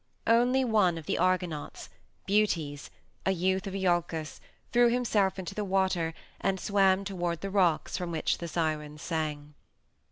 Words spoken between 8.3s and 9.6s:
the Sirens sang.